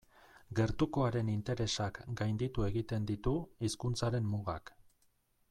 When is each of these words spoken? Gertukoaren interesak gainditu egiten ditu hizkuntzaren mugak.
Gertukoaren 0.59 1.29
interesak 1.33 1.99
gainditu 2.21 2.65
egiten 2.69 3.07
ditu 3.13 3.35
hizkuntzaren 3.69 4.29
mugak. 4.35 4.75